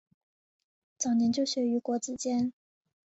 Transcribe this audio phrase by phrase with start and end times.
[0.97, 2.53] 早年就学于国子监。